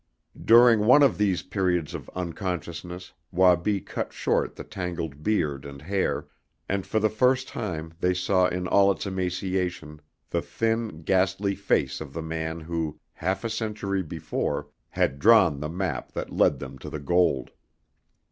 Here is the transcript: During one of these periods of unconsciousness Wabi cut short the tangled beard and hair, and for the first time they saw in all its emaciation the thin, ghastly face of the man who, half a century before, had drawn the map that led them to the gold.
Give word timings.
During 0.43 0.79
one 0.87 1.03
of 1.03 1.19
these 1.19 1.43
periods 1.43 1.93
of 1.93 2.09
unconsciousness 2.15 3.13
Wabi 3.31 3.79
cut 3.81 4.11
short 4.11 4.55
the 4.55 4.63
tangled 4.63 5.21
beard 5.21 5.63
and 5.63 5.79
hair, 5.79 6.25
and 6.67 6.87
for 6.87 6.99
the 6.99 7.07
first 7.07 7.47
time 7.47 7.93
they 7.99 8.15
saw 8.15 8.47
in 8.47 8.67
all 8.67 8.91
its 8.91 9.05
emaciation 9.05 10.01
the 10.31 10.41
thin, 10.41 11.03
ghastly 11.03 11.53
face 11.53 12.01
of 12.01 12.13
the 12.13 12.23
man 12.23 12.61
who, 12.61 12.99
half 13.13 13.43
a 13.43 13.49
century 13.51 14.01
before, 14.01 14.69
had 14.89 15.19
drawn 15.19 15.59
the 15.59 15.69
map 15.69 16.13
that 16.13 16.33
led 16.33 16.57
them 16.57 16.79
to 16.79 16.89
the 16.89 16.99
gold. 16.99 17.51